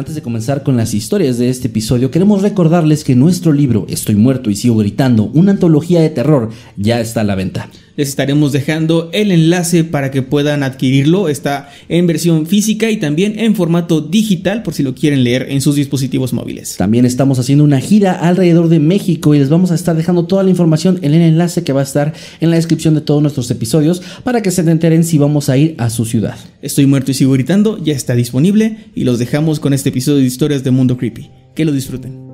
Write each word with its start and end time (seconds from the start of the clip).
Antes 0.00 0.14
de 0.14 0.22
comenzar 0.22 0.62
con 0.62 0.78
las 0.78 0.94
historias 0.94 1.36
de 1.36 1.50
este 1.50 1.68
episodio, 1.68 2.10
queremos 2.10 2.40
recordarles 2.40 3.04
que 3.04 3.14
nuestro 3.14 3.52
libro 3.52 3.84
Estoy 3.90 4.14
muerto 4.14 4.48
y 4.48 4.56
sigo 4.56 4.78
gritando, 4.78 5.24
una 5.34 5.50
antología 5.50 6.00
de 6.00 6.08
terror, 6.08 6.48
ya 6.78 7.00
está 7.00 7.20
a 7.20 7.24
la 7.24 7.34
venta. 7.34 7.68
Les 7.96 8.08
estaremos 8.08 8.52
dejando 8.52 9.10
el 9.12 9.30
enlace 9.30 9.84
para 9.84 10.10
que 10.10 10.22
puedan 10.22 10.62
adquirirlo. 10.62 11.28
Está 11.28 11.70
en 11.88 12.06
versión 12.06 12.46
física 12.46 12.90
y 12.90 12.96
también 12.96 13.38
en 13.38 13.54
formato 13.54 14.00
digital 14.00 14.62
por 14.62 14.74
si 14.74 14.82
lo 14.82 14.94
quieren 14.94 15.24
leer 15.24 15.46
en 15.50 15.60
sus 15.60 15.76
dispositivos 15.76 16.32
móviles. 16.32 16.76
También 16.76 17.04
estamos 17.04 17.38
haciendo 17.38 17.64
una 17.64 17.80
gira 17.80 18.12
alrededor 18.12 18.68
de 18.68 18.80
México 18.80 19.34
y 19.34 19.38
les 19.38 19.48
vamos 19.48 19.70
a 19.70 19.74
estar 19.74 19.96
dejando 19.96 20.26
toda 20.26 20.42
la 20.42 20.50
información 20.50 20.98
en 21.02 21.14
el 21.14 21.22
enlace 21.22 21.64
que 21.64 21.72
va 21.72 21.80
a 21.80 21.84
estar 21.84 22.14
en 22.40 22.50
la 22.50 22.56
descripción 22.56 22.94
de 22.94 23.00
todos 23.00 23.22
nuestros 23.22 23.50
episodios 23.50 24.02
para 24.24 24.42
que 24.42 24.50
se 24.50 24.62
enteren 24.70 25.04
si 25.04 25.18
vamos 25.18 25.48
a 25.48 25.56
ir 25.56 25.74
a 25.78 25.90
su 25.90 26.04
ciudad. 26.04 26.36
Estoy 26.62 26.86
muerto 26.86 27.10
y 27.10 27.14
sigo 27.14 27.32
gritando, 27.32 27.82
ya 27.82 27.94
está 27.94 28.14
disponible 28.14 28.78
y 28.94 29.04
los 29.04 29.18
dejamos 29.18 29.60
con 29.60 29.72
este 29.74 29.88
episodio 29.88 30.18
de 30.18 30.26
historias 30.26 30.64
de 30.64 30.70
Mundo 30.70 30.96
Creepy. 30.96 31.30
Que 31.54 31.64
lo 31.64 31.72
disfruten. 31.72 32.29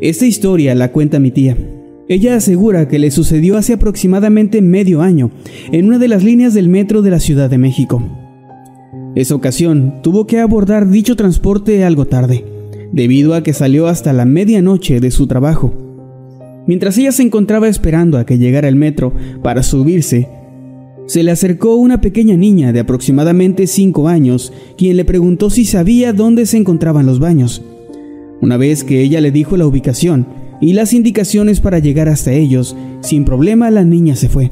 Esta 0.00 0.26
historia 0.26 0.74
la 0.74 0.92
cuenta 0.92 1.18
mi 1.18 1.30
tía. 1.30 1.56
Ella 2.06 2.36
asegura 2.36 2.86
que 2.86 2.98
le 2.98 3.10
sucedió 3.10 3.56
hace 3.56 3.72
aproximadamente 3.72 4.60
medio 4.60 5.00
año, 5.00 5.30
en 5.72 5.86
una 5.86 5.98
de 5.98 6.08
las 6.08 6.22
líneas 6.22 6.52
del 6.52 6.68
metro 6.68 7.00
de 7.00 7.10
la 7.10 7.18
Ciudad 7.18 7.48
de 7.48 7.56
México. 7.56 8.02
Esa 9.14 9.34
ocasión 9.34 10.02
tuvo 10.02 10.26
que 10.26 10.38
abordar 10.38 10.90
dicho 10.90 11.16
transporte 11.16 11.82
algo 11.82 12.04
tarde, 12.04 12.44
debido 12.92 13.34
a 13.34 13.42
que 13.42 13.54
salió 13.54 13.86
hasta 13.86 14.12
la 14.12 14.26
medianoche 14.26 15.00
de 15.00 15.10
su 15.10 15.26
trabajo. 15.26 15.72
Mientras 16.66 16.98
ella 16.98 17.12
se 17.12 17.22
encontraba 17.22 17.66
esperando 17.66 18.18
a 18.18 18.26
que 18.26 18.36
llegara 18.36 18.68
el 18.68 18.76
metro 18.76 19.14
para 19.42 19.62
subirse, 19.62 20.28
se 21.06 21.22
le 21.22 21.30
acercó 21.30 21.76
una 21.76 22.02
pequeña 22.02 22.36
niña 22.36 22.72
de 22.74 22.80
aproximadamente 22.80 23.66
5 23.66 24.08
años, 24.08 24.52
quien 24.76 24.98
le 24.98 25.06
preguntó 25.06 25.48
si 25.48 25.64
sabía 25.64 26.12
dónde 26.12 26.44
se 26.44 26.58
encontraban 26.58 27.06
los 27.06 27.18
baños. 27.18 27.62
Una 28.40 28.56
vez 28.56 28.84
que 28.84 29.00
ella 29.00 29.20
le 29.20 29.30
dijo 29.30 29.56
la 29.56 29.66
ubicación 29.66 30.26
y 30.60 30.72
las 30.72 30.92
indicaciones 30.92 31.60
para 31.60 31.78
llegar 31.78 32.08
hasta 32.08 32.32
ellos, 32.32 32.76
sin 33.00 33.24
problema 33.24 33.70
la 33.70 33.84
niña 33.84 34.16
se 34.16 34.28
fue. 34.28 34.50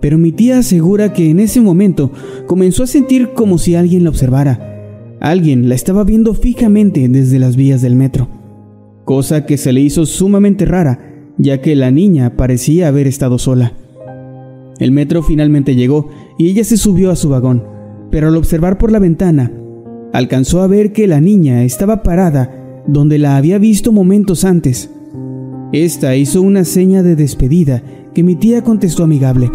Pero 0.00 0.18
mi 0.18 0.32
tía 0.32 0.58
asegura 0.58 1.12
que 1.12 1.30
en 1.30 1.38
ese 1.38 1.60
momento 1.60 2.10
comenzó 2.46 2.82
a 2.82 2.88
sentir 2.88 3.30
como 3.34 3.58
si 3.58 3.74
alguien 3.74 4.04
la 4.04 4.10
observara. 4.10 5.16
Alguien 5.20 5.68
la 5.68 5.76
estaba 5.76 6.02
viendo 6.02 6.34
fijamente 6.34 7.08
desde 7.08 7.38
las 7.38 7.54
vías 7.54 7.82
del 7.82 7.94
metro. 7.94 8.28
Cosa 9.04 9.46
que 9.46 9.56
se 9.56 9.72
le 9.72 9.80
hizo 9.80 10.04
sumamente 10.06 10.64
rara, 10.64 10.98
ya 11.38 11.60
que 11.60 11.76
la 11.76 11.90
niña 11.90 12.36
parecía 12.36 12.88
haber 12.88 13.06
estado 13.06 13.38
sola. 13.38 13.72
El 14.80 14.90
metro 14.90 15.22
finalmente 15.22 15.76
llegó 15.76 16.10
y 16.38 16.48
ella 16.48 16.64
se 16.64 16.76
subió 16.76 17.12
a 17.12 17.16
su 17.16 17.28
vagón, 17.28 17.62
pero 18.10 18.28
al 18.28 18.36
observar 18.36 18.78
por 18.78 18.90
la 18.90 18.98
ventana, 18.98 19.52
alcanzó 20.12 20.62
a 20.62 20.66
ver 20.66 20.92
que 20.92 21.06
la 21.06 21.20
niña 21.20 21.62
estaba 21.62 22.02
parada 22.02 22.61
donde 22.86 23.18
la 23.18 23.36
había 23.36 23.58
visto 23.58 23.92
momentos 23.92 24.44
antes. 24.44 24.90
Esta 25.72 26.16
hizo 26.16 26.42
una 26.42 26.64
seña 26.64 27.02
de 27.02 27.16
despedida 27.16 27.82
que 28.14 28.22
mi 28.22 28.34
tía 28.34 28.62
contestó 28.62 29.04
amigable, 29.04 29.50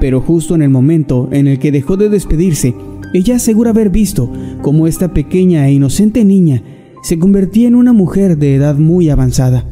pero 0.00 0.20
justo 0.20 0.54
en 0.54 0.62
el 0.62 0.70
momento 0.70 1.28
en 1.32 1.46
el 1.46 1.58
que 1.58 1.72
dejó 1.72 1.96
de 1.96 2.08
despedirse, 2.08 2.74
ella 3.12 3.36
asegura 3.36 3.70
haber 3.70 3.90
visto 3.90 4.30
cómo 4.62 4.86
esta 4.86 5.12
pequeña 5.12 5.68
e 5.68 5.72
inocente 5.72 6.24
niña 6.24 6.62
se 7.02 7.18
convertía 7.18 7.68
en 7.68 7.74
una 7.74 7.92
mujer 7.92 8.38
de 8.38 8.54
edad 8.54 8.76
muy 8.76 9.10
avanzada, 9.10 9.66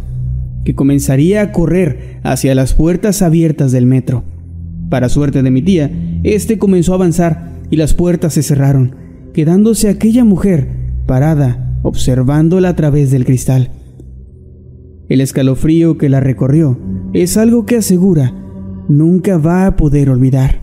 que 0.64 0.74
comenzaría 0.74 1.40
a 1.42 1.52
correr 1.52 2.18
hacia 2.22 2.54
las 2.54 2.74
puertas 2.74 3.22
abiertas 3.22 3.72
del 3.72 3.86
metro. 3.86 4.24
Para 4.90 5.08
suerte 5.08 5.42
de 5.42 5.50
mi 5.50 5.62
tía, 5.62 5.90
este 6.24 6.58
comenzó 6.58 6.92
a 6.92 6.96
avanzar 6.96 7.52
y 7.70 7.76
las 7.76 7.94
puertas 7.94 8.34
se 8.34 8.42
cerraron, 8.42 8.96
quedándose 9.32 9.88
aquella 9.88 10.24
mujer 10.24 10.68
parada 11.06 11.69
observándola 11.82 12.70
a 12.70 12.76
través 12.76 13.10
del 13.10 13.24
cristal. 13.24 13.70
El 15.08 15.20
escalofrío 15.20 15.98
que 15.98 16.08
la 16.08 16.20
recorrió 16.20 16.78
es 17.12 17.36
algo 17.36 17.66
que 17.66 17.76
asegura 17.76 18.32
nunca 18.88 19.38
va 19.38 19.66
a 19.66 19.76
poder 19.76 20.10
olvidar. 20.10 20.60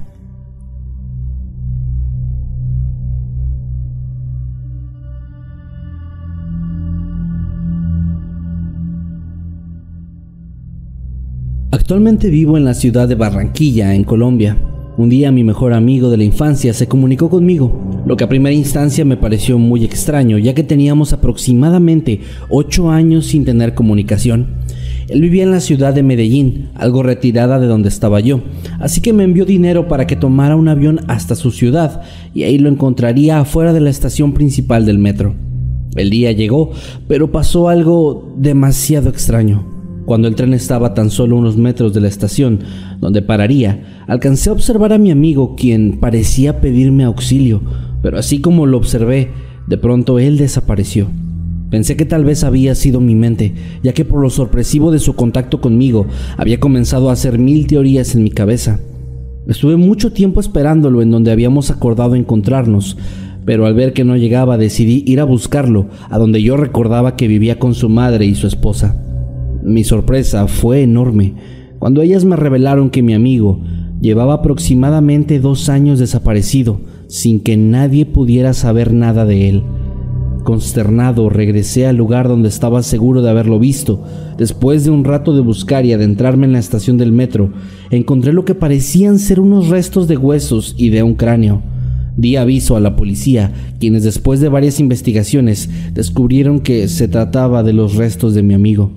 Actualmente 11.72 12.30
vivo 12.30 12.58
en 12.58 12.66
la 12.66 12.74
ciudad 12.74 13.08
de 13.08 13.16
Barranquilla, 13.16 13.94
en 13.96 14.04
Colombia. 14.04 14.58
Un 14.98 15.08
día 15.10 15.32
mi 15.32 15.44
mejor 15.44 15.74
amigo 15.74 16.10
de 16.10 16.18
la 16.18 16.26
infancia 16.26 16.74
se 16.74 16.88
comunicó 16.88 17.30
conmigo, 17.30 17.72
lo 18.08 18.16
que 18.16 18.24
a 18.24 18.30
primera 18.30 18.56
instancia 18.56 19.04
me 19.04 19.18
pareció 19.18 19.60
muy 19.60 19.84
extraño, 19.84 20.38
ya 20.38 20.54
que 20.54 20.64
teníamos 20.64 21.12
aproximadamente 21.12 22.22
8 22.50 22.90
años 22.90 23.26
sin 23.26 23.44
tener 23.44 23.74
comunicación. 23.74 24.48
Él 25.10 25.20
vivía 25.20 25.44
en 25.44 25.52
la 25.52 25.60
ciudad 25.60 25.94
de 25.94 26.04
Medellín, 26.04 26.70
algo 26.76 27.04
retirada 27.04 27.60
de 27.60 27.68
donde 27.68 27.90
estaba 27.90 28.22
yo, 28.22 28.42
así 28.80 29.02
que 29.02 29.12
me 29.12 29.26
envió 29.26 29.46
dinero 29.46 29.90
para 29.90 30.08
que 30.08 30.16
tomara 30.16 30.56
un 30.56 30.70
avión 30.70 31.02
hasta 31.08 31.36
su 31.36 31.52
ciudad 31.52 32.02
y 32.34 32.44
ahí 32.44 32.58
lo 32.58 32.70
encontraría 32.70 33.40
afuera 33.40 33.74
de 33.74 33.82
la 33.82 33.90
estación 33.90 34.34
principal 34.34 34.86
del 34.86 35.00
metro. 35.00 35.36
El 35.96 36.10
día 36.10 36.32
llegó, 36.32 36.72
pero 37.10 37.32
pasó 37.32 37.68
algo 37.68 38.34
demasiado 38.38 39.10
extraño. 39.10 39.66
Cuando 40.06 40.30
el 40.30 40.36
tren 40.36 40.54
estaba 40.54 40.94
tan 40.94 41.10
solo 41.10 41.36
unos 41.36 41.58
metros 41.58 41.94
de 41.94 42.00
la 42.00 42.08
estación 42.08 42.62
donde 43.02 43.22
pararía, 43.22 44.04
alcancé 44.08 44.50
a 44.50 44.54
observar 44.54 44.94
a 44.94 44.98
mi 44.98 45.12
amigo 45.12 45.56
quien 45.58 46.00
parecía 46.00 46.62
pedirme 46.62 47.04
auxilio, 47.04 47.62
pero 48.02 48.18
así 48.18 48.42
como 48.42 48.66
lo 48.66 48.78
observé, 48.78 49.30
de 49.68 49.78
pronto 49.78 50.20
él 50.20 50.38
desapareció. 50.38 51.08
Pensé 51.70 51.98
que 51.98 52.06
tal 52.06 52.24
vez 52.24 52.44
había 52.44 52.76
sido 52.76 53.02
mi 53.02 53.16
mente, 53.16 53.54
ya 53.84 53.94
que 53.94 54.06
por 54.06 54.22
lo 54.22 54.30
sorpresivo 54.30 54.92
de 54.92 55.00
su 55.00 55.16
contacto 55.16 55.60
conmigo 55.60 56.08
había 56.38 56.60
comenzado 56.60 57.10
a 57.10 57.14
hacer 57.14 57.40
mil 57.40 57.68
teorías 57.68 58.16
en 58.16 58.24
mi 58.24 58.32
cabeza. 58.32 58.80
Estuve 59.48 59.76
mucho 59.76 60.14
tiempo 60.14 60.40
esperándolo 60.40 61.02
en 61.02 61.12
donde 61.12 61.32
habíamos 61.32 61.70
acordado 61.70 62.16
encontrarnos, 62.16 62.98
pero 63.46 63.66
al 63.66 63.74
ver 63.74 63.94
que 63.94 64.06
no 64.06 64.16
llegaba 64.16 64.58
decidí 64.58 65.04
ir 65.06 65.20
a 65.20 65.26
buscarlo, 65.26 65.88
a 66.10 66.18
donde 66.18 66.42
yo 66.42 66.58
recordaba 66.58 67.16
que 67.16 67.28
vivía 67.28 67.60
con 67.60 67.74
su 67.74 67.90
madre 67.90 68.26
y 68.26 68.36
su 68.36 68.48
esposa. 68.48 69.02
Mi 69.64 69.84
sorpresa 69.84 70.48
fue 70.48 70.84
enorme 70.84 71.34
cuando 71.80 72.02
ellas 72.02 72.26
me 72.26 72.36
revelaron 72.36 72.90
que 72.90 73.04
mi 73.04 73.14
amigo 73.14 73.62
llevaba 74.02 74.36
aproximadamente 74.36 75.40
dos 75.40 75.70
años 75.70 76.00
desaparecido 76.00 76.82
sin 77.08 77.40
que 77.40 77.58
nadie 77.58 78.06
pudiera 78.06 78.54
saber 78.54 78.94
nada 78.94 79.26
de 79.26 79.50
él. 79.50 79.64
Consternado, 80.44 81.28
regresé 81.30 81.88
al 81.88 81.98
lugar 81.98 82.30
donde 82.30 82.48
estaba 82.48 82.82
seguro 82.82 83.22
de 83.22 83.30
haberlo 83.30 83.60
visto. 83.60 84.02
Después 84.38 84.86
de 84.86 84.92
un 84.92 85.04
rato 85.04 85.36
de 85.36 85.42
buscar 85.42 85.86
y 85.86 85.92
adentrarme 85.92 86.46
en 86.46 86.54
la 86.54 86.60
estación 86.60 86.98
del 86.98 87.12
metro, 87.12 87.52
encontré 87.92 88.32
lo 88.32 88.46
que 88.46 88.56
parecían 88.56 89.20
ser 89.20 89.42
unos 89.42 89.68
restos 89.68 90.08
de 90.08 90.16
huesos 90.16 90.74
y 90.78 90.90
de 90.90 91.04
un 91.04 91.16
cráneo. 91.16 91.62
Di 92.16 92.38
aviso 92.38 92.78
a 92.78 92.80
la 92.80 92.96
policía, 92.96 93.52
quienes 93.80 94.04
después 94.04 94.40
de 94.40 94.50
varias 94.50 94.80
investigaciones 94.80 95.70
descubrieron 95.94 96.62
que 96.62 96.88
se 96.88 97.10
trataba 97.10 97.62
de 97.62 97.74
los 97.74 97.96
restos 97.96 98.34
de 98.34 98.42
mi 98.42 98.54
amigo. 98.54 98.92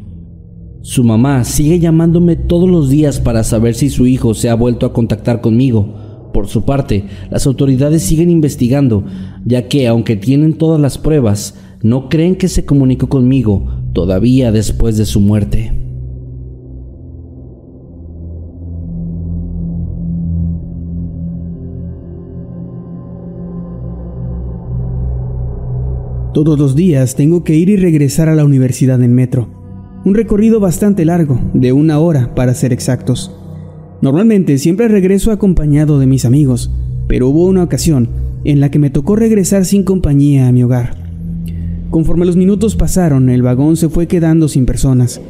Su 0.82 1.04
mamá 1.04 1.44
sigue 1.44 1.80
llamándome 1.80 2.36
todos 2.36 2.68
los 2.68 2.88
días 2.88 3.20
para 3.20 3.44
saber 3.44 3.74
si 3.74 3.90
su 3.90 4.06
hijo 4.06 4.34
se 4.34 4.48
ha 4.48 4.54
vuelto 4.54 4.86
a 4.86 4.92
contactar 4.92 5.40
conmigo, 5.40 6.09
Por 6.32 6.48
su 6.48 6.64
parte, 6.64 7.04
las 7.30 7.46
autoridades 7.46 8.02
siguen 8.02 8.30
investigando, 8.30 9.04
ya 9.44 9.68
que 9.68 9.88
aunque 9.88 10.16
tienen 10.16 10.54
todas 10.54 10.80
las 10.80 10.98
pruebas, 10.98 11.58
no 11.82 12.08
creen 12.08 12.36
que 12.36 12.48
se 12.48 12.64
comunicó 12.64 13.08
conmigo 13.08 13.66
todavía 13.92 14.52
después 14.52 14.96
de 14.96 15.06
su 15.06 15.20
muerte. 15.20 15.72
Todos 26.32 26.56
los 26.58 26.76
días 26.76 27.16
tengo 27.16 27.42
que 27.42 27.56
ir 27.56 27.70
y 27.70 27.76
regresar 27.76 28.28
a 28.28 28.36
la 28.36 28.44
universidad 28.44 29.02
en 29.02 29.14
metro. 29.14 29.48
Un 30.04 30.14
recorrido 30.14 30.60
bastante 30.60 31.04
largo, 31.04 31.40
de 31.54 31.72
una 31.72 31.98
hora 31.98 32.34
para 32.36 32.54
ser 32.54 32.72
exactos. 32.72 33.39
Normalmente 34.02 34.56
siempre 34.58 34.88
regreso 34.88 35.30
acompañado 35.30 35.98
de 35.98 36.06
mis 36.06 36.24
amigos, 36.24 36.70
pero 37.06 37.28
hubo 37.28 37.46
una 37.46 37.62
ocasión 37.62 38.08
en 38.44 38.60
la 38.60 38.70
que 38.70 38.78
me 38.78 38.88
tocó 38.88 39.14
regresar 39.14 39.66
sin 39.66 39.84
compañía 39.84 40.48
a 40.48 40.52
mi 40.52 40.62
hogar. 40.62 40.96
Conforme 41.90 42.24
los 42.24 42.36
minutos 42.36 42.76
pasaron, 42.76 43.28
el 43.28 43.42
vagón 43.42 43.76
se 43.76 43.88
fue 43.88 44.06
quedando 44.06 44.48
sin 44.48 44.64
personas, 44.64 45.20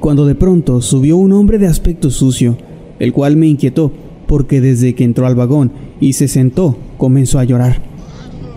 cuando 0.00 0.26
de 0.26 0.34
pronto 0.34 0.82
subió 0.82 1.16
un 1.16 1.32
hombre 1.32 1.58
de 1.58 1.68
aspecto 1.68 2.10
sucio, 2.10 2.58
el 2.98 3.12
cual 3.12 3.36
me 3.36 3.46
inquietó 3.46 3.92
porque 4.26 4.60
desde 4.60 4.94
que 4.94 5.04
entró 5.04 5.26
al 5.26 5.34
vagón 5.34 5.72
y 6.00 6.12
se 6.14 6.28
sentó 6.28 6.76
comenzó 6.98 7.38
a 7.38 7.44
llorar. 7.44 7.80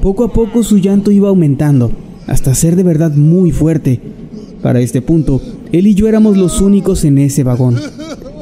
Poco 0.01 0.23
a 0.23 0.33
poco 0.33 0.63
su 0.63 0.79
llanto 0.79 1.11
iba 1.11 1.29
aumentando, 1.29 1.91
hasta 2.27 2.55
ser 2.55 2.75
de 2.75 2.83
verdad 2.83 3.13
muy 3.15 3.51
fuerte. 3.51 4.01
Para 4.61 4.81
este 4.81 5.01
punto, 5.01 5.41
él 5.71 5.87
y 5.87 5.93
yo 5.93 6.09
éramos 6.09 6.35
los 6.35 6.59
únicos 6.59 7.05
en 7.05 7.17
ese 7.19 7.43
vagón. 7.43 7.75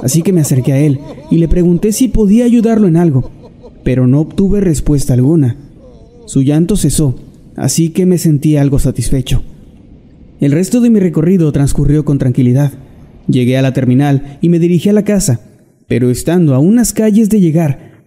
Así 0.07 0.21
que 0.21 0.31
me 0.31 0.39
acerqué 0.39 0.71
a 0.71 0.79
él 0.79 1.01
y 1.29 1.37
le 1.37 1.49
pregunté 1.49 1.91
si 1.91 2.07
podía 2.07 2.45
ayudarlo 2.45 2.87
en 2.87 2.95
algo, 2.95 3.29
pero 3.83 4.07
no 4.07 4.21
obtuve 4.21 4.61
respuesta 4.61 5.13
alguna. 5.13 5.57
Su 6.27 6.43
llanto 6.43 6.77
cesó 6.77 7.15
así 7.57 7.89
que 7.89 8.05
me 8.05 8.17
sentí 8.17 8.55
algo 8.55 8.79
satisfecho. 8.79 9.43
El 10.39 10.53
resto 10.53 10.79
de 10.79 10.89
mi 10.89 11.01
recorrido 11.01 11.51
transcurrió 11.51 12.05
con 12.05 12.19
tranquilidad. 12.19 12.71
Llegué 13.27 13.57
a 13.57 13.61
la 13.61 13.73
terminal 13.73 14.37
y 14.39 14.47
me 14.47 14.59
dirigí 14.59 14.87
a 14.87 14.93
la 14.93 15.03
casa, 15.03 15.41
pero 15.89 16.09
estando 16.09 16.55
a 16.55 16.59
unas 16.59 16.93
calles 16.93 17.29
de 17.29 17.41
llegar, 17.41 18.05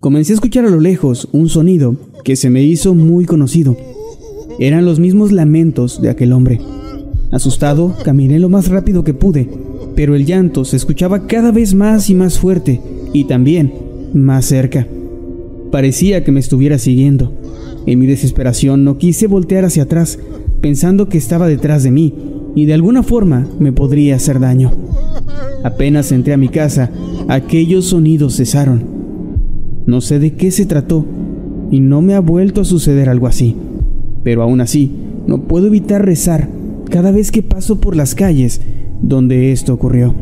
comencé 0.00 0.32
a 0.32 0.36
escuchar 0.36 0.64
a 0.64 0.70
lo 0.70 0.80
lejos 0.80 1.28
un 1.32 1.50
sonido 1.50 1.94
que 2.24 2.36
se 2.36 2.48
me 2.48 2.62
hizo 2.62 2.94
muy 2.94 3.26
conocido. 3.26 3.76
Eran 4.58 4.86
los 4.86 4.98
mismos 4.98 5.30
lamentos 5.30 6.00
de 6.00 6.08
aquel 6.08 6.32
hombre. 6.32 6.58
Asustado, 7.32 7.94
caminé 8.02 8.38
lo 8.38 8.48
más 8.48 8.68
rápido 8.68 9.04
que 9.04 9.12
pude, 9.12 9.50
pero 9.94 10.14
el 10.14 10.26
llanto 10.26 10.64
se 10.64 10.76
escuchaba 10.76 11.26
cada 11.26 11.52
vez 11.52 11.74
más 11.74 12.10
y 12.10 12.14
más 12.14 12.38
fuerte 12.38 12.80
y 13.12 13.24
también 13.24 13.72
más 14.12 14.46
cerca. 14.46 14.86
Parecía 15.70 16.24
que 16.24 16.32
me 16.32 16.40
estuviera 16.40 16.78
siguiendo. 16.78 17.32
En 17.86 17.98
mi 17.98 18.06
desesperación 18.06 18.84
no 18.84 18.98
quise 18.98 19.26
voltear 19.26 19.64
hacia 19.64 19.84
atrás, 19.84 20.18
pensando 20.60 21.08
que 21.08 21.18
estaba 21.18 21.48
detrás 21.48 21.82
de 21.82 21.90
mí 21.90 22.14
y 22.54 22.66
de 22.66 22.74
alguna 22.74 23.02
forma 23.02 23.48
me 23.58 23.72
podría 23.72 24.16
hacer 24.16 24.40
daño. 24.40 24.72
Apenas 25.62 26.12
entré 26.12 26.32
a 26.32 26.38
mi 26.38 26.48
casa, 26.48 26.90
aquellos 27.28 27.86
sonidos 27.86 28.36
cesaron. 28.36 28.84
No 29.86 30.00
sé 30.00 30.18
de 30.18 30.34
qué 30.34 30.50
se 30.50 30.66
trató 30.66 31.04
y 31.70 31.80
no 31.80 32.02
me 32.02 32.14
ha 32.14 32.20
vuelto 32.20 32.60
a 32.60 32.64
suceder 32.64 33.08
algo 33.08 33.26
así. 33.26 33.56
Pero 34.22 34.42
aún 34.42 34.60
así, 34.60 34.92
no 35.26 35.42
puedo 35.42 35.66
evitar 35.66 36.04
rezar 36.04 36.48
cada 36.90 37.10
vez 37.10 37.30
que 37.30 37.42
paso 37.42 37.80
por 37.80 37.96
las 37.96 38.14
calles 38.14 38.60
donde 39.06 39.52
esto 39.52 39.74
ocurrió. 39.74 40.14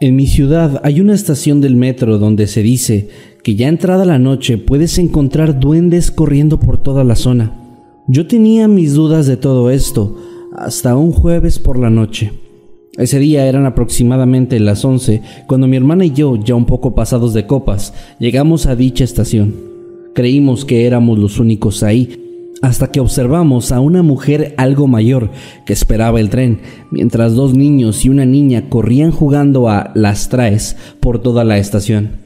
En 0.00 0.16
mi 0.16 0.26
ciudad 0.26 0.80
hay 0.82 1.00
una 1.00 1.14
estación 1.14 1.60
del 1.60 1.76
metro 1.76 2.18
donde 2.18 2.48
se 2.48 2.62
dice 2.62 3.08
que 3.44 3.54
ya 3.54 3.68
entrada 3.68 4.04
la 4.04 4.18
noche 4.18 4.58
puedes 4.58 4.98
encontrar 4.98 5.60
duendes 5.60 6.10
corriendo 6.10 6.58
por 6.58 6.82
toda 6.82 7.04
la 7.04 7.14
zona. 7.14 7.52
Yo 8.08 8.26
tenía 8.26 8.66
mis 8.66 8.94
dudas 8.94 9.26
de 9.26 9.36
todo 9.36 9.70
esto 9.70 10.16
hasta 10.56 10.96
un 10.96 11.12
jueves 11.12 11.60
por 11.60 11.78
la 11.78 11.88
noche. 11.88 12.41
Ese 12.98 13.18
día 13.18 13.46
eran 13.46 13.64
aproximadamente 13.64 14.60
las 14.60 14.84
11 14.84 15.22
cuando 15.46 15.66
mi 15.66 15.78
hermana 15.78 16.04
y 16.04 16.10
yo, 16.10 16.36
ya 16.36 16.54
un 16.54 16.66
poco 16.66 16.94
pasados 16.94 17.32
de 17.32 17.46
copas, 17.46 17.94
llegamos 18.18 18.66
a 18.66 18.76
dicha 18.76 19.02
estación. 19.02 19.54
Creímos 20.14 20.66
que 20.66 20.84
éramos 20.84 21.18
los 21.18 21.40
únicos 21.40 21.82
ahí, 21.82 22.50
hasta 22.60 22.92
que 22.92 23.00
observamos 23.00 23.72
a 23.72 23.80
una 23.80 24.02
mujer 24.02 24.54
algo 24.58 24.88
mayor 24.88 25.30
que 25.64 25.72
esperaba 25.72 26.20
el 26.20 26.28
tren, 26.28 26.60
mientras 26.90 27.34
dos 27.34 27.54
niños 27.54 28.04
y 28.04 28.10
una 28.10 28.26
niña 28.26 28.68
corrían 28.68 29.10
jugando 29.10 29.70
a 29.70 29.90
las 29.94 30.28
traes 30.28 30.76
por 31.00 31.18
toda 31.18 31.44
la 31.44 31.56
estación. 31.56 32.21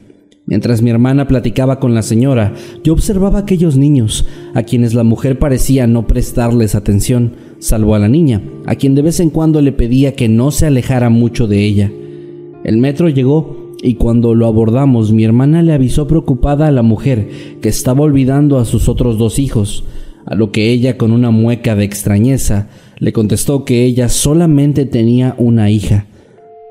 Mientras 0.47 0.81
mi 0.81 0.89
hermana 0.89 1.27
platicaba 1.27 1.77
con 1.81 1.93
la 1.93 2.01
señora, 2.01 2.53
yo 2.81 2.93
observaba 2.93 3.39
a 3.39 3.41
aquellos 3.41 3.75
niños, 3.75 4.25
a 4.53 4.63
quienes 4.63 4.93
la 4.93 5.03
mujer 5.03 5.39
parecía 5.39 5.87
no 5.87 6.07
prestarles 6.07 6.73
atención, 6.73 7.33
salvo 7.59 7.95
a 7.95 7.99
la 7.99 8.07
niña, 8.07 8.41
a 8.65 8.75
quien 8.75 8.95
de 8.95 9.01
vez 9.01 9.19
en 9.19 9.29
cuando 9.29 9.61
le 9.61 9.73
pedía 9.73 10.15
que 10.15 10.29
no 10.29 10.51
se 10.51 10.65
alejara 10.65 11.09
mucho 11.09 11.47
de 11.47 11.65
ella. 11.65 11.91
El 12.63 12.77
metro 12.77 13.09
llegó 13.09 13.73
y 13.83 13.95
cuando 13.95 14.35
lo 14.35 14.47
abordamos 14.47 15.11
mi 15.11 15.25
hermana 15.25 15.63
le 15.63 15.73
avisó 15.73 16.07
preocupada 16.07 16.67
a 16.67 16.71
la 16.71 16.81
mujer 16.81 17.27
que 17.61 17.67
estaba 17.67 18.03
olvidando 18.03 18.57
a 18.57 18.63
sus 18.63 18.87
otros 18.87 19.17
dos 19.17 19.39
hijos, 19.39 19.83
a 20.25 20.33
lo 20.35 20.53
que 20.53 20.71
ella 20.71 20.97
con 20.97 21.11
una 21.11 21.29
mueca 21.29 21.75
de 21.75 21.83
extrañeza 21.83 22.69
le 22.99 23.11
contestó 23.11 23.65
que 23.65 23.83
ella 23.83 24.07
solamente 24.07 24.85
tenía 24.85 25.35
una 25.37 25.69
hija. 25.69 26.05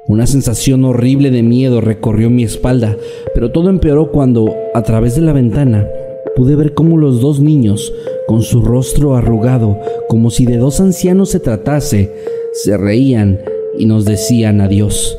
Una 0.08 0.28
sensación 0.28 0.84
horrible 0.84 1.32
de 1.32 1.42
miedo 1.42 1.80
recorrió 1.80 2.30
mi 2.30 2.44
espalda, 2.44 2.96
pero 3.34 3.50
todo 3.50 3.70
empeoró 3.70 4.12
cuando, 4.12 4.54
a 4.72 4.84
través 4.84 5.16
de 5.16 5.22
la 5.22 5.32
ventana, 5.32 5.88
pude 6.36 6.54
ver 6.54 6.74
cómo 6.74 6.96
los 6.96 7.20
dos 7.20 7.40
niños, 7.40 7.92
con 8.28 8.42
su 8.42 8.62
rostro 8.62 9.16
arrugado, 9.16 9.80
como 10.08 10.30
si 10.30 10.46
de 10.46 10.58
dos 10.58 10.78
ancianos 10.78 11.30
se 11.30 11.40
tratase, 11.40 12.12
se 12.52 12.76
reían 12.76 13.40
y 13.76 13.86
nos 13.86 14.04
decían 14.04 14.60
adiós. 14.60 15.18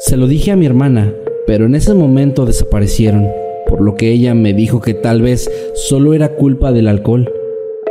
Se 0.00 0.16
lo 0.16 0.26
dije 0.26 0.50
a 0.50 0.56
mi 0.56 0.66
hermana, 0.66 1.14
pero 1.46 1.66
en 1.66 1.76
ese 1.76 1.94
momento 1.94 2.46
desaparecieron, 2.46 3.28
por 3.68 3.80
lo 3.80 3.94
que 3.94 4.10
ella 4.10 4.34
me 4.34 4.54
dijo 4.54 4.80
que 4.80 4.94
tal 4.94 5.22
vez 5.22 5.48
solo 5.74 6.14
era 6.14 6.34
culpa 6.34 6.72
del 6.72 6.88
alcohol. 6.88 7.32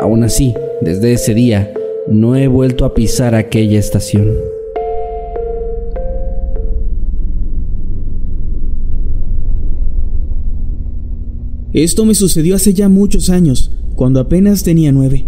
Aún 0.02 0.26
así, 0.26 0.54
desde 0.82 1.14
ese 1.14 1.34
día, 1.34 1.74
no 2.10 2.36
he 2.36 2.50
vuelto 2.50 2.84
a 2.84 2.94
pisar 2.94 3.36
aquella 3.36 3.80
estación. 3.80 4.55
Esto 11.76 12.06
me 12.06 12.16
sucedió 12.16 12.56
hace 12.56 12.74
ya 12.74 12.88
muchos 12.88 13.30
años, 13.30 13.70
cuando 13.96 14.22
apenas 14.22 14.64
tenía 14.64 14.94
nueve. 14.94 15.26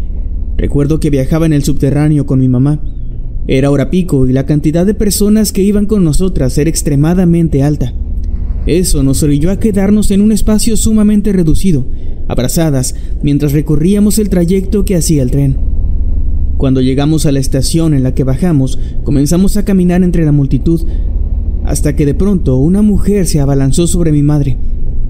Recuerdo 0.55 0.97
que 0.97 1.09
viajaba 1.09 1.45
en 1.45 1.51
el 1.51 1.65
subterráneo 1.65 2.25
con 2.25 2.39
mi 2.39 2.47
mamá. 2.47 2.81
Era 3.47 3.69
hora 3.69 3.89
pico 3.89 4.25
y 4.25 4.31
la 4.31 4.45
cantidad 4.45 4.85
de 4.85 4.93
personas 4.93 5.51
que 5.51 5.61
iban 5.61 5.87
con 5.87 6.05
nosotras 6.05 6.57
era 6.57 6.69
extremadamente 6.69 7.63
alta. 7.63 7.93
Eso 8.65 9.03
nos 9.03 9.23
orilló 9.23 9.51
a 9.51 9.59
quedarnos 9.59 10.09
en 10.09 10.21
un 10.21 10.31
espacio 10.31 10.77
sumamente 10.77 11.33
reducido, 11.33 11.85
abrazadas, 12.29 12.95
mientras 13.21 13.51
recorríamos 13.51 14.17
el 14.17 14.29
trayecto 14.29 14.85
que 14.85 14.95
hacía 14.95 15.23
el 15.23 15.31
tren. 15.31 15.57
Cuando 16.55 16.79
llegamos 16.79 17.25
a 17.25 17.33
la 17.33 17.39
estación 17.39 17.93
en 17.93 18.03
la 18.03 18.15
que 18.15 18.23
bajamos, 18.23 18.79
comenzamos 19.03 19.57
a 19.57 19.65
caminar 19.65 20.01
entre 20.01 20.23
la 20.23 20.31
multitud, 20.31 20.81
hasta 21.65 21.93
que 21.97 22.05
de 22.05 22.13
pronto 22.13 22.55
una 22.55 22.81
mujer 22.81 23.27
se 23.27 23.41
abalanzó 23.41 23.85
sobre 23.85 24.13
mi 24.13 24.23
madre. 24.23 24.55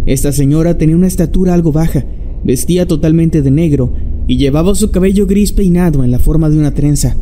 Esta 0.08 0.32
señora 0.32 0.78
tenía 0.78 0.96
una 0.96 1.08
estatura 1.08 1.54
algo 1.54 1.74
baja, 1.74 2.06
vestía 2.46 2.88
totalmente 2.88 3.42
de 3.42 3.52
negro 3.52 3.92
y 4.26 4.38
llevaba 4.38 4.74
su 4.74 4.90
cabello 4.90 5.28
gris 5.28 5.52
peinado 5.52 6.02
en 6.06 6.12
la 6.12 6.20
forma 6.20 6.50
de 6.50 6.58
una 6.58 6.74
trenza, 6.74 7.18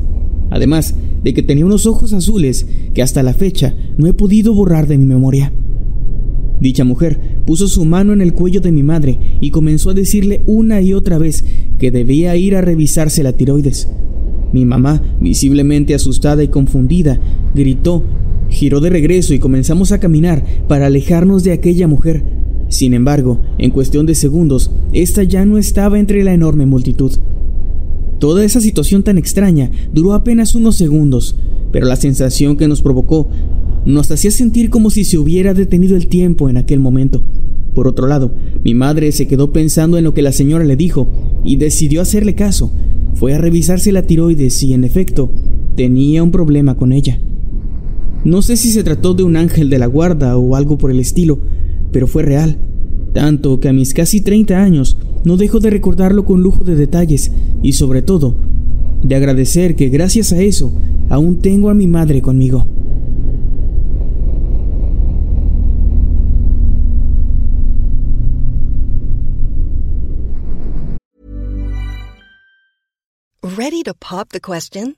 además 0.51 0.93
de 1.23 1.33
que 1.33 1.41
tenía 1.41 1.65
unos 1.65 1.87
ojos 1.87 2.13
azules 2.13 2.67
que 2.93 3.01
hasta 3.01 3.23
la 3.23 3.33
fecha 3.33 3.73
no 3.97 4.05
he 4.05 4.13
podido 4.13 4.53
borrar 4.53 4.85
de 4.85 4.99
mi 4.99 5.05
memoria. 5.05 5.51
Dicha 6.61 6.83
mujer 6.83 7.19
puso 7.47 7.67
su 7.67 7.85
mano 7.85 8.13
en 8.13 8.21
el 8.21 8.33
cuello 8.33 8.61
de 8.61 8.71
mi 8.71 8.83
madre 8.83 9.17
y 9.41 9.49
comenzó 9.49 9.89
a 9.89 9.95
decirle 9.95 10.43
una 10.45 10.79
y 10.79 10.93
otra 10.93 11.17
vez 11.17 11.43
que 11.79 11.89
debía 11.89 12.35
ir 12.35 12.55
a 12.55 12.61
revisarse 12.61 13.23
la 13.23 13.33
tiroides. 13.33 13.89
Mi 14.53 14.63
mamá, 14.63 15.01
visiblemente 15.19 15.95
asustada 15.95 16.43
y 16.43 16.49
confundida, 16.49 17.19
gritó, 17.55 18.03
giró 18.47 18.79
de 18.79 18.91
regreso 18.91 19.33
y 19.33 19.39
comenzamos 19.39 19.91
a 19.91 19.99
caminar 19.99 20.45
para 20.67 20.85
alejarnos 20.85 21.43
de 21.43 21.51
aquella 21.51 21.87
mujer. 21.87 22.34
Sin 22.67 22.93
embargo, 22.93 23.39
en 23.57 23.71
cuestión 23.71 24.05
de 24.05 24.15
segundos, 24.15 24.71
esta 24.91 25.23
ya 25.23 25.45
no 25.45 25.57
estaba 25.57 25.99
entre 25.99 26.23
la 26.23 26.33
enorme 26.33 26.65
multitud. 26.65 27.11
Toda 28.19 28.43
esa 28.43 28.61
situación 28.61 29.03
tan 29.03 29.17
extraña 29.17 29.69
duró 29.93 30.13
apenas 30.13 30.55
unos 30.55 30.75
segundos, 30.75 31.35
pero 31.71 31.85
la 31.85 31.95
sensación 31.95 32.57
que 32.57 32.67
nos 32.67 32.81
provocó 32.81 33.27
nos 33.85 34.09
hacía 34.09 34.31
sentir 34.31 34.69
como 34.69 34.89
si 34.89 35.03
se 35.03 35.17
hubiera 35.17 35.53
detenido 35.53 35.95
el 35.95 36.07
tiempo 36.07 36.49
en 36.49 36.57
aquel 36.57 36.79
momento. 36.79 37.21
Por 37.73 37.87
otro 37.87 38.07
lado, 38.07 38.33
mi 38.63 38.73
madre 38.73 39.11
se 39.11 39.27
quedó 39.27 39.51
pensando 39.51 39.97
en 39.97 40.05
lo 40.05 40.13
que 40.13 40.21
la 40.21 40.31
señora 40.31 40.63
le 40.63 40.75
dijo 40.77 41.09
y 41.43 41.57
decidió 41.57 42.01
hacerle 42.01 42.33
caso. 42.33 42.71
Fue 43.13 43.33
a 43.33 43.37
revisarse 43.37 43.91
la 43.91 44.03
tiroides 44.03 44.63
y, 44.63 44.73
en 44.73 44.85
efecto, 44.85 45.29
tenía 45.75 46.23
un 46.23 46.31
problema 46.31 46.75
con 46.75 46.93
ella. 46.93 47.19
No 48.23 48.41
sé 48.41 48.57
si 48.57 48.71
se 48.71 48.83
trató 48.83 49.13
de 49.13 49.23
un 49.23 49.35
ángel 49.35 49.69
de 49.69 49.77
la 49.77 49.85
guarda 49.85 50.37
o 50.37 50.55
algo 50.55 50.77
por 50.77 50.89
el 50.89 50.99
estilo, 50.99 51.39
pero 51.95 52.07
fue 52.07 52.23
real, 52.23 52.57
tanto 53.13 53.61
que 53.61 53.69
a 53.69 53.71
mis 53.71 53.93
casi 53.93 54.19
30 54.19 54.61
años 54.61 54.97
no 55.23 55.37
dejo 55.37 55.61
de 55.61 55.69
recordarlo 55.69 56.25
con 56.25 56.43
lujo 56.43 56.65
de 56.65 56.75
detalles 56.75 57.31
y 57.63 57.71
sobre 57.71 58.01
todo 58.01 58.35
de 59.01 59.15
agradecer 59.15 59.77
que 59.77 59.87
gracias 59.87 60.33
a 60.33 60.41
eso 60.41 60.73
aún 61.07 61.39
tengo 61.39 61.69
a 61.69 61.73
mi 61.73 61.87
madre 61.87 62.21
conmigo. 62.21 62.67
Ready 73.41 73.83
to 73.83 73.93
pop 73.93 74.27
the 74.33 74.41
question? 74.41 74.97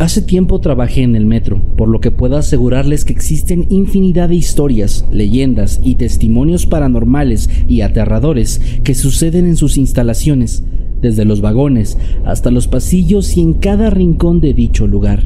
Hace 0.00 0.22
tiempo 0.22 0.60
trabajé 0.60 1.02
en 1.02 1.14
el 1.14 1.26
metro, 1.26 1.60
por 1.76 1.86
lo 1.86 2.00
que 2.00 2.10
puedo 2.10 2.38
asegurarles 2.38 3.04
que 3.04 3.12
existen 3.12 3.66
infinidad 3.68 4.30
de 4.30 4.34
historias, 4.34 5.04
leyendas 5.12 5.78
y 5.84 5.96
testimonios 5.96 6.64
paranormales 6.64 7.50
y 7.68 7.82
aterradores 7.82 8.62
que 8.82 8.94
suceden 8.94 9.44
en 9.44 9.56
sus 9.56 9.76
instalaciones, 9.76 10.64
desde 11.02 11.26
los 11.26 11.42
vagones 11.42 11.98
hasta 12.24 12.50
los 12.50 12.66
pasillos 12.66 13.36
y 13.36 13.42
en 13.42 13.52
cada 13.52 13.90
rincón 13.90 14.40
de 14.40 14.54
dicho 14.54 14.86
lugar. 14.86 15.24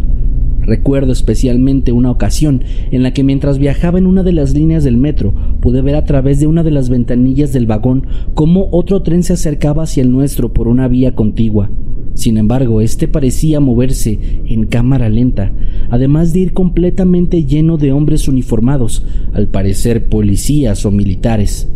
Recuerdo 0.63 1.13
especialmente 1.13 1.93
una 1.93 2.11
ocasión 2.11 2.65
en 2.91 3.05
la 3.05 3.13
que 3.13 3.23
mientras 3.23 3.59
viajaba 3.59 4.01
en 4.01 4.07
una 4.07 4.25
de 4.25 4.33
las 4.33 4.55
líneas 4.55 4.83
del 4.83 4.97
metro 4.97 5.35
pude 5.61 5.83
ver 5.83 5.95
a 5.95 6.05
través 6.05 6.41
de 6.41 6.49
una 6.49 6.65
de 6.65 6.73
las 6.73 6.89
ventanillas 6.89 7.53
del 7.53 7.67
vagón 7.67 8.09
cómo 8.35 8.71
otro 8.73 9.03
tren 9.03 9.23
se 9.23 9.35
acercaba 9.35 9.85
hacia 9.85 10.03
el 10.03 10.11
nuestro 10.11 10.53
por 10.53 10.67
una 10.67 10.89
vía 10.89 11.15
contigua. 11.15 11.71
Sin 12.15 12.37
embargo, 12.37 12.81
este 12.81 13.09
parecía 13.09 13.61
moverse 13.61 14.19
en 14.47 14.67
cámara 14.67 15.09
lenta, 15.09 15.53
además 15.91 16.33
de 16.33 16.41
ir 16.41 16.53
completamente 16.53 17.45
lleno 17.45 17.77
de 17.77 17.93
hombres 17.93 18.29
uniformados, 18.29 19.05
al 19.33 19.49
parecer 19.49 20.09
policías 20.09 20.87
o 20.87 20.91
militares. 20.91 21.69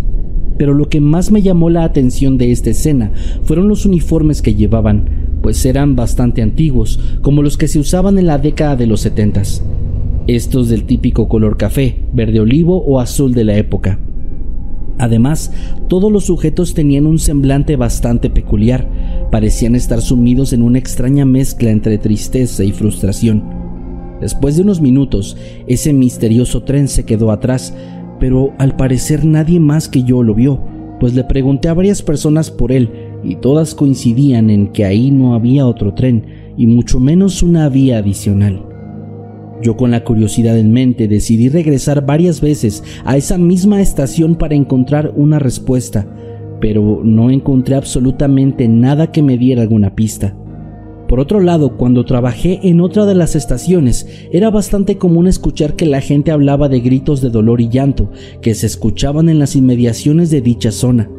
Pero 0.57 0.75
lo 0.75 0.89
que 0.89 1.01
más 1.01 1.31
me 1.31 1.43
llamó 1.43 1.71
la 1.71 1.85
atención 1.85 2.39
de 2.39 2.53
esta 2.53 2.71
escena 2.71 3.13
fueron 3.43 3.69
los 3.69 3.85
uniformes 3.85 4.41
que 4.41 4.55
llevaban, 4.55 5.09
pues 5.43 5.65
eran 5.67 5.97
bastante 5.97 6.43
antiguos, 6.43 7.01
como 7.21 7.43
los 7.43 7.57
que 7.57 7.69
se 7.69 7.79
usaban 7.79 8.19
en 8.19 8.27
la 8.27 8.39
década 8.39 8.77
de 8.77 8.87
los 8.87 9.01
setentas. 9.01 9.63
Estos 10.29 10.69
del 10.69 10.85
típico 10.85 11.29
color 11.29 11.57
café, 11.57 12.03
verde 12.13 12.41
olivo 12.41 12.85
o 12.85 13.01
azul 13.01 13.35
de 13.35 13.45
la 13.45 13.57
época. 13.57 13.99
Además, 14.99 15.53
todos 15.89 16.11
los 16.11 16.25
sujetos 16.25 16.75
tenían 16.75 17.07
un 17.07 17.19
semblante 17.19 17.77
bastante 17.77 18.29
peculiar, 18.31 18.89
parecían 19.31 19.75
estar 19.75 20.01
sumidos 20.01 20.53
en 20.53 20.63
una 20.63 20.79
extraña 20.79 21.25
mezcla 21.25 21.71
entre 21.71 21.99
tristeza 21.99 22.65
y 22.65 22.73
frustración. 22.73 23.45
Después 24.21 24.57
de 24.57 24.63
unos 24.63 24.81
minutos, 24.81 25.37
ese 25.67 25.93
misterioso 25.93 26.63
tren 26.63 26.89
se 26.89 27.05
quedó 27.05 27.31
atrás, 27.31 27.75
pero 28.19 28.53
al 28.59 28.77
parecer 28.77 29.25
nadie 29.25 29.61
más 29.61 29.89
que 29.89 30.03
yo 30.03 30.23
lo 30.23 30.35
vio, 30.35 30.61
pues 30.99 31.15
le 31.15 31.25
pregunté 31.25 31.69
a 31.69 31.75
varias 31.75 32.03
personas 32.03 32.51
por 32.51 32.73
él 32.73 32.91
y 33.23 33.37
todas 33.37 33.75
coincidían 33.75 34.51
en 34.51 34.69
que 34.69 34.85
ahí 34.85 35.11
no 35.11 35.35
había 35.35 35.67
otro 35.67 35.95
tren 35.95 36.25
y 36.57 36.67
mucho 36.67 36.99
menos 36.99 37.43
una 37.43 37.69
vía 37.69 37.99
adicional. 37.99 38.65
Yo 39.63 39.77
con 39.77 39.91
la 39.91 40.05
curiosidad 40.05 40.57
en 40.59 40.73
mente 40.73 41.09
decidí 41.09 41.49
regresar 41.49 42.07
varias 42.07 42.41
veces 42.41 42.85
a 43.05 43.17
esa 43.17 43.39
misma 43.39 43.81
estación 43.81 44.37
para 44.37 44.55
encontrar 44.55 45.13
una 45.17 45.39
respuesta, 45.39 46.07
pero 46.61 47.01
no 47.05 47.31
encontré 47.31 47.75
absolutamente 47.75 48.69
nada 48.69 49.13
que 49.13 49.23
me 49.23 49.39
diera 49.39 49.63
alguna 49.63 49.95
pista. 49.95 50.37
Por 51.09 51.21
otro 51.21 51.41
lado, 51.41 51.79
cuando 51.79 52.05
trabajé 52.05 52.61
en 52.65 52.83
otra 52.83 53.07
de 53.07 53.15
las 53.15 53.35
estaciones, 53.35 54.07
era 54.31 54.51
bastante 54.51 54.99
común 54.99 55.27
escuchar 55.27 55.75
que 55.75 55.87
la 55.87 56.03
gente 56.03 56.31
hablaba 56.31 56.69
de 56.69 56.81
gritos 56.81 57.23
de 57.23 57.31
dolor 57.31 57.63
y 57.63 57.71
llanto 57.71 58.11
que 58.43 58.55
se 58.55 58.67
escuchaban 58.67 59.31
en 59.31 59.39
las 59.39 59.57
inmediaciones 59.57 60.31
de 60.31 60.43
dicha 60.43 60.71
zona. 60.71 61.11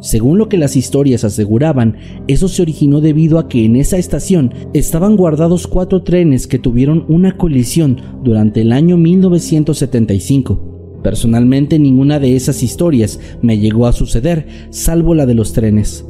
Según 0.00 0.36
lo 0.36 0.48
que 0.48 0.58
las 0.58 0.76
historias 0.76 1.24
aseguraban, 1.24 1.96
eso 2.26 2.48
se 2.48 2.60
originó 2.62 3.00
debido 3.00 3.38
a 3.38 3.48
que 3.48 3.64
en 3.64 3.76
esa 3.76 3.96
estación 3.96 4.52
estaban 4.74 5.16
guardados 5.16 5.66
cuatro 5.66 6.02
trenes 6.02 6.46
que 6.46 6.58
tuvieron 6.58 7.06
una 7.08 7.36
colisión 7.36 7.98
durante 8.22 8.60
el 8.60 8.72
año 8.72 8.98
1975 8.98 10.79
Personalmente 11.02 11.78
ninguna 11.78 12.18
de 12.18 12.36
esas 12.36 12.62
historias 12.62 13.20
me 13.42 13.58
llegó 13.58 13.86
a 13.86 13.92
suceder, 13.92 14.46
salvo 14.70 15.14
la 15.14 15.26
de 15.26 15.34
los 15.34 15.52
trenes. 15.52 16.06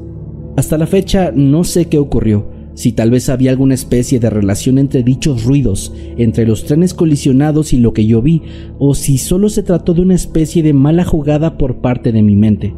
Hasta 0.57 0.79
la 0.79 0.87
fecha 0.87 1.33
no 1.35 1.65
sé 1.65 1.87
qué 1.87 1.99
ocurrió, 1.99 2.51
si 2.75 2.93
tal 2.93 3.11
vez 3.11 3.29
había 3.29 3.51
alguna 3.51 3.75
especie 3.75 4.19
de 4.19 4.31
relación 4.31 4.79
entre 4.79 5.03
dichos 5.03 5.45
ruidos, 5.45 5.95
entre 6.17 6.47
los 6.47 6.65
trenes 6.65 6.95
colisionados 6.95 7.73
y 7.73 7.79
lo 7.79 7.93
que 7.93 8.07
yo 8.07 8.23
vi, 8.23 8.43
o 8.79 8.95
si 8.95 9.19
solo 9.19 9.49
se 9.49 9.63
trató 9.63 9.95
de 9.95 10.03
una 10.03 10.15
especie 10.15 10.63
de 10.63 10.73
mala 10.73 11.05
jugada 11.05 11.57
por 11.59 11.81
parte 11.81 12.11
de 12.11 12.23
mi 12.23 12.37
mente. 12.37 12.75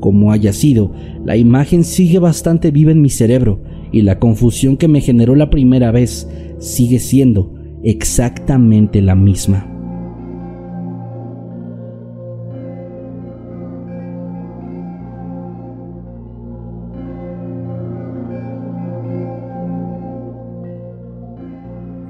Como 0.00 0.32
haya 0.32 0.52
sido, 0.52 0.92
la 1.24 1.36
imagen 1.36 1.84
sigue 1.84 2.18
bastante 2.18 2.70
viva 2.70 2.92
en 2.92 3.00
mi 3.00 3.08
cerebro 3.08 3.62
y 3.92 4.02
la 4.02 4.18
confusión 4.18 4.76
que 4.76 4.88
me 4.88 5.00
generó 5.00 5.34
la 5.34 5.48
primera 5.48 5.90
vez 5.90 6.28
sigue 6.58 6.98
siendo 6.98 7.54
exactamente 7.82 9.00
la 9.00 9.14
misma. 9.14 9.75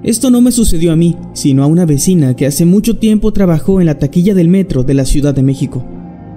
Esto 0.07 0.31
no 0.31 0.41
me 0.41 0.53
sucedió 0.53 0.93
a 0.93 0.97
mí, 0.97 1.17
sino 1.33 1.65
a 1.65 1.67
una 1.67 1.85
vecina 1.85 2.37
que 2.37 2.47
hace 2.47 2.65
mucho 2.65 2.97
tiempo 2.97 3.33
trabajó 3.33 3.81
en 3.81 3.87
la 3.87 3.99
taquilla 3.99 4.35
del 4.35 4.47
metro 4.47 4.85
de 4.85 4.95
la 4.95 5.05
Ciudad 5.05 5.35
de 5.35 5.43
México. 5.43 5.85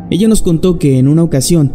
Ella 0.09 0.27
nos 0.27 0.41
contó 0.41 0.79
que 0.79 0.97
en 0.97 1.07
una 1.07 1.21
ocasión, 1.21 1.71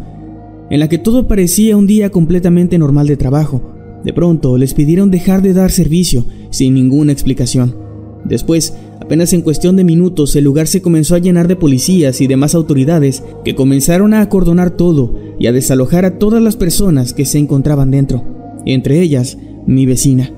en 0.71 0.81
la 0.81 0.89
que 0.89 0.99
todo 0.99 1.29
parecía 1.29 1.77
un 1.77 1.87
día 1.87 2.11
completamente 2.11 2.79
normal 2.79 3.07
de 3.07 3.17
trabajo, 3.17 3.63
de 4.03 4.13
pronto 4.13 4.59
les 4.59 4.75
pidieron 4.75 5.13
dejar 5.13 5.41
de 5.41 5.53
dar 5.53 5.71
servicio 5.71 6.27
sin 6.51 6.75
ninguna 6.75 7.13
explicación. 7.13 7.77
Después, 8.25 8.75
apenas 9.01 9.33
en 9.33 9.43
cuestión 9.43 9.77
de 9.77 9.85
minutos, 9.85 10.35
el 10.35 10.43
lugar 10.43 10.67
se 10.67 10.83
comenzó 10.83 11.15
a 11.15 11.21
llenar 11.21 11.47
de 11.47 11.55
policías 11.55 12.21
y 12.21 12.27
demás 12.27 12.57
autoridades 12.57 13.23
que 13.45 13.55
comenzaron 13.55 14.15
a 14.15 14.21
acordonar 14.21 14.73
todo 14.73 15.15
y 15.39 15.47
a 15.47 15.53
desalojar 15.53 16.05
a 16.07 16.19
todas 16.19 16.43
las 16.43 16.57
personas 16.57 17.15
que 17.15 17.25
se 17.25 17.39
encontraban 17.39 17.93
dentro, 17.93 18.25
entre 18.67 19.01
ellas 19.01 19.39
mi 19.65 19.87
vecina. 19.87 20.33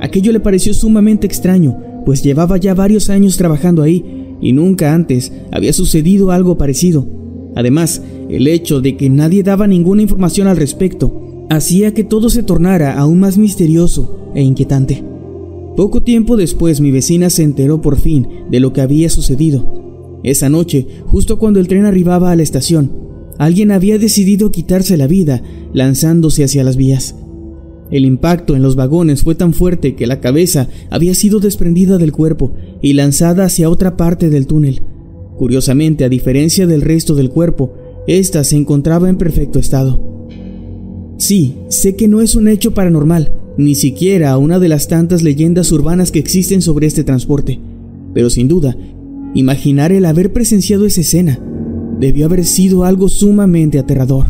Aquello 0.00 0.32
le 0.32 0.40
pareció 0.40 0.74
sumamente 0.74 1.26
extraño, 1.26 1.76
pues 2.04 2.22
llevaba 2.22 2.56
ya 2.56 2.74
varios 2.74 3.10
años 3.10 3.36
trabajando 3.36 3.82
ahí 3.82 4.36
y 4.40 4.52
nunca 4.52 4.94
antes 4.94 5.32
había 5.50 5.72
sucedido 5.72 6.30
algo 6.30 6.58
parecido. 6.58 7.06
Además, 7.54 8.02
el 8.28 8.46
hecho 8.46 8.80
de 8.80 8.96
que 8.96 9.08
nadie 9.08 9.42
daba 9.42 9.66
ninguna 9.66 10.02
información 10.02 10.46
al 10.46 10.56
respecto 10.56 11.46
hacía 11.48 11.94
que 11.94 12.04
todo 12.04 12.28
se 12.28 12.42
tornara 12.42 12.98
aún 12.98 13.20
más 13.20 13.38
misterioso 13.38 14.30
e 14.34 14.42
inquietante. 14.42 15.02
Poco 15.76 16.02
tiempo 16.02 16.36
después 16.36 16.80
mi 16.80 16.90
vecina 16.90 17.30
se 17.30 17.42
enteró 17.42 17.80
por 17.80 17.98
fin 17.98 18.26
de 18.50 18.60
lo 18.60 18.72
que 18.72 18.80
había 18.80 19.10
sucedido. 19.10 20.20
Esa 20.22 20.48
noche, 20.48 20.86
justo 21.06 21.38
cuando 21.38 21.60
el 21.60 21.68
tren 21.68 21.84
arribaba 21.84 22.30
a 22.30 22.36
la 22.36 22.42
estación, 22.42 22.90
alguien 23.38 23.70
había 23.70 23.98
decidido 23.98 24.50
quitarse 24.50 24.96
la 24.96 25.06
vida 25.06 25.42
lanzándose 25.72 26.44
hacia 26.44 26.64
las 26.64 26.76
vías. 26.76 27.14
El 27.90 28.04
impacto 28.04 28.56
en 28.56 28.62
los 28.62 28.76
vagones 28.76 29.22
fue 29.22 29.34
tan 29.34 29.52
fuerte 29.52 29.94
que 29.94 30.06
la 30.06 30.20
cabeza 30.20 30.68
había 30.90 31.14
sido 31.14 31.40
desprendida 31.40 31.98
del 31.98 32.12
cuerpo 32.12 32.52
y 32.82 32.94
lanzada 32.94 33.44
hacia 33.44 33.70
otra 33.70 33.96
parte 33.96 34.28
del 34.30 34.46
túnel. 34.46 34.82
Curiosamente, 35.36 36.04
a 36.04 36.08
diferencia 36.08 36.66
del 36.66 36.82
resto 36.82 37.14
del 37.14 37.30
cuerpo, 37.30 37.74
ésta 38.06 38.42
se 38.44 38.56
encontraba 38.56 39.08
en 39.08 39.18
perfecto 39.18 39.58
estado. 39.58 40.28
Sí, 41.18 41.56
sé 41.68 41.96
que 41.96 42.08
no 42.08 42.20
es 42.20 42.34
un 42.34 42.48
hecho 42.48 42.74
paranormal, 42.74 43.32
ni 43.56 43.74
siquiera 43.74 44.36
una 44.36 44.58
de 44.58 44.68
las 44.68 44.88
tantas 44.88 45.22
leyendas 45.22 45.72
urbanas 45.72 46.10
que 46.10 46.18
existen 46.18 46.62
sobre 46.62 46.86
este 46.86 47.04
transporte, 47.04 47.58
pero 48.12 48.30
sin 48.30 48.48
duda, 48.48 48.76
Imaginar 49.36 49.92
el 49.92 50.06
haber 50.06 50.32
presenciado 50.32 50.86
esa 50.86 51.02
escena 51.02 51.38
debió 52.00 52.24
haber 52.24 52.46
sido 52.46 52.84
algo 52.84 53.10
sumamente 53.10 53.78
aterrador. 53.78 54.28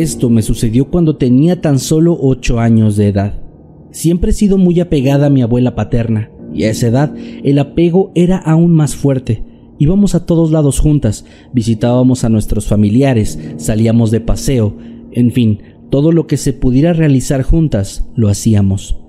Esto 0.00 0.30
me 0.30 0.42
sucedió 0.42 0.90
cuando 0.90 1.16
tenía 1.16 1.60
tan 1.60 1.80
solo 1.80 2.16
8 2.20 2.60
años 2.60 2.96
de 2.96 3.08
edad. 3.08 3.42
Siempre 3.90 4.30
he 4.30 4.32
sido 4.32 4.56
muy 4.56 4.78
apegada 4.78 5.26
a 5.26 5.30
mi 5.30 5.42
abuela 5.42 5.74
paterna, 5.74 6.30
y 6.54 6.62
a 6.62 6.70
esa 6.70 6.86
edad 6.86 7.14
el 7.42 7.58
apego 7.58 8.12
era 8.14 8.36
aún 8.38 8.74
más 8.74 8.94
fuerte. 8.94 9.42
Íbamos 9.76 10.14
a 10.14 10.24
todos 10.24 10.52
lados 10.52 10.78
juntas, 10.78 11.24
visitábamos 11.52 12.22
a 12.22 12.28
nuestros 12.28 12.68
familiares, 12.68 13.40
salíamos 13.56 14.12
de 14.12 14.20
paseo, 14.20 14.76
en 15.10 15.32
fin, 15.32 15.62
todo 15.90 16.12
lo 16.12 16.28
que 16.28 16.36
se 16.36 16.52
pudiera 16.52 16.92
realizar 16.92 17.42
juntas 17.42 18.06
lo 18.14 18.28
hacíamos. 18.28 19.00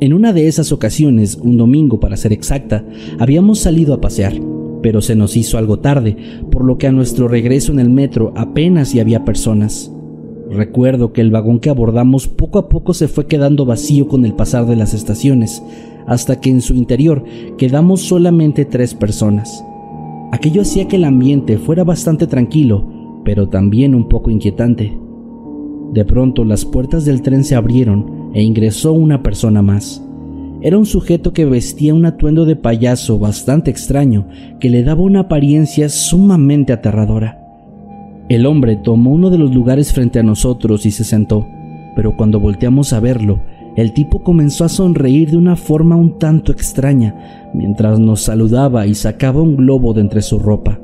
En 0.00 0.12
una 0.12 0.32
de 0.32 0.46
esas 0.46 0.70
ocasiones, 0.70 1.34
un 1.34 1.56
domingo 1.56 1.98
para 1.98 2.16
ser 2.16 2.32
exacta, 2.32 2.84
habíamos 3.18 3.58
salido 3.58 3.92
a 3.92 4.00
pasear, 4.00 4.34
pero 4.84 5.00
se 5.00 5.16
nos 5.16 5.36
hizo 5.36 5.58
algo 5.58 5.80
tarde, 5.80 6.16
por 6.52 6.64
lo 6.64 6.78
que 6.78 6.86
a 6.86 6.92
nuestro 6.92 7.26
regreso 7.26 7.72
en 7.72 7.80
el 7.80 7.90
metro 7.90 8.32
apenas 8.36 8.94
y 8.94 9.00
había 9.00 9.24
personas. 9.24 9.92
Recuerdo 10.50 11.12
que 11.12 11.20
el 11.20 11.30
vagón 11.30 11.60
que 11.60 11.68
abordamos 11.70 12.26
poco 12.26 12.58
a 12.58 12.68
poco 12.68 12.94
se 12.94 13.08
fue 13.08 13.26
quedando 13.26 13.66
vacío 13.66 14.08
con 14.08 14.24
el 14.24 14.32
pasar 14.32 14.66
de 14.66 14.76
las 14.76 14.94
estaciones, 14.94 15.62
hasta 16.06 16.40
que 16.40 16.48
en 16.48 16.62
su 16.62 16.74
interior 16.74 17.24
quedamos 17.58 18.00
solamente 18.00 18.64
tres 18.64 18.94
personas. 18.94 19.62
Aquello 20.32 20.62
hacía 20.62 20.88
que 20.88 20.96
el 20.96 21.04
ambiente 21.04 21.58
fuera 21.58 21.84
bastante 21.84 22.26
tranquilo, 22.26 23.20
pero 23.24 23.48
también 23.48 23.94
un 23.94 24.08
poco 24.08 24.30
inquietante. 24.30 24.96
De 25.92 26.04
pronto 26.04 26.44
las 26.44 26.64
puertas 26.64 27.04
del 27.04 27.22
tren 27.22 27.44
se 27.44 27.54
abrieron 27.54 28.30
e 28.34 28.42
ingresó 28.42 28.92
una 28.92 29.22
persona 29.22 29.62
más. 29.62 30.02
Era 30.60 30.76
un 30.76 30.86
sujeto 30.86 31.32
que 31.32 31.44
vestía 31.44 31.94
un 31.94 32.04
atuendo 32.04 32.44
de 32.44 32.56
payaso 32.56 33.18
bastante 33.18 33.70
extraño 33.70 34.26
que 34.60 34.70
le 34.70 34.82
daba 34.82 35.02
una 35.02 35.20
apariencia 35.20 35.88
sumamente 35.88 36.72
aterradora. 36.72 37.47
El 38.28 38.44
hombre 38.44 38.76
tomó 38.76 39.12
uno 39.12 39.30
de 39.30 39.38
los 39.38 39.54
lugares 39.54 39.94
frente 39.94 40.18
a 40.18 40.22
nosotros 40.22 40.84
y 40.84 40.90
se 40.90 41.02
sentó, 41.02 41.46
pero 41.96 42.14
cuando 42.14 42.38
volteamos 42.38 42.92
a 42.92 43.00
verlo, 43.00 43.40
el 43.74 43.94
tipo 43.94 44.22
comenzó 44.22 44.66
a 44.66 44.68
sonreír 44.68 45.30
de 45.30 45.38
una 45.38 45.56
forma 45.56 45.96
un 45.96 46.18
tanto 46.18 46.52
extraña 46.52 47.50
mientras 47.54 47.98
nos 47.98 48.20
saludaba 48.20 48.86
y 48.86 48.94
sacaba 48.94 49.40
un 49.40 49.56
globo 49.56 49.94
de 49.94 50.02
entre 50.02 50.20
su 50.20 50.38
ropa. 50.38 50.78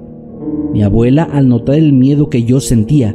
Mi 0.72 0.82
abuela, 0.82 1.24
al 1.24 1.48
notar 1.48 1.74
el 1.74 1.92
miedo 1.92 2.30
que 2.30 2.44
yo 2.44 2.60
sentía, 2.60 3.14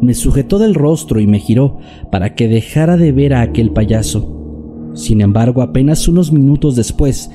me 0.00 0.14
sujetó 0.14 0.58
del 0.58 0.74
rostro 0.74 1.20
y 1.20 1.28
me 1.28 1.38
giró 1.38 1.78
para 2.10 2.34
que 2.34 2.48
dejara 2.48 2.96
de 2.96 3.12
ver 3.12 3.32
a 3.32 3.42
aquel 3.42 3.70
payaso. 3.70 4.90
Sin 4.94 5.20
embargo, 5.20 5.62
apenas 5.62 6.08
unos 6.08 6.32
minutos 6.32 6.74
después, 6.74 7.30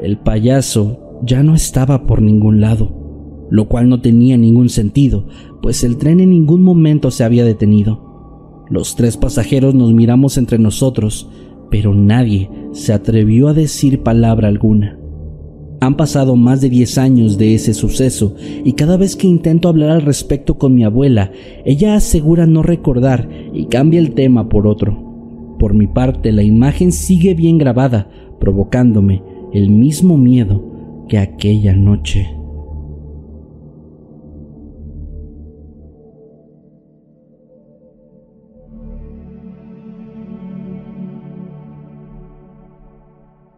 el 0.00 0.18
payaso 0.18 1.18
ya 1.22 1.42
no 1.42 1.54
estaba 1.54 2.06
por 2.06 2.20
ningún 2.20 2.60
lado 2.60 3.07
lo 3.50 3.68
cual 3.68 3.88
no 3.88 4.00
tenía 4.00 4.36
ningún 4.36 4.68
sentido, 4.68 5.26
pues 5.62 5.84
el 5.84 5.96
tren 5.96 6.20
en 6.20 6.30
ningún 6.30 6.62
momento 6.62 7.10
se 7.10 7.24
había 7.24 7.44
detenido. 7.44 8.64
Los 8.70 8.96
tres 8.96 9.16
pasajeros 9.16 9.74
nos 9.74 9.92
miramos 9.92 10.36
entre 10.36 10.58
nosotros, 10.58 11.28
pero 11.70 11.94
nadie 11.94 12.50
se 12.72 12.92
atrevió 12.92 13.48
a 13.48 13.54
decir 13.54 14.02
palabra 14.02 14.48
alguna. 14.48 14.98
Han 15.80 15.96
pasado 15.96 16.34
más 16.34 16.60
de 16.60 16.70
10 16.70 16.98
años 16.98 17.38
de 17.38 17.54
ese 17.54 17.72
suceso 17.72 18.34
y 18.64 18.72
cada 18.72 18.96
vez 18.96 19.14
que 19.14 19.28
intento 19.28 19.68
hablar 19.68 19.90
al 19.90 20.02
respecto 20.02 20.58
con 20.58 20.74
mi 20.74 20.82
abuela, 20.82 21.30
ella 21.64 21.94
asegura 21.94 22.46
no 22.46 22.62
recordar 22.62 23.28
y 23.54 23.66
cambia 23.66 24.00
el 24.00 24.12
tema 24.12 24.48
por 24.48 24.66
otro. 24.66 25.56
Por 25.58 25.74
mi 25.74 25.86
parte, 25.86 26.32
la 26.32 26.42
imagen 26.42 26.90
sigue 26.90 27.34
bien 27.34 27.58
grabada, 27.58 28.10
provocándome 28.40 29.22
el 29.52 29.70
mismo 29.70 30.16
miedo 30.16 31.04
que 31.08 31.18
aquella 31.18 31.74
noche. 31.74 32.37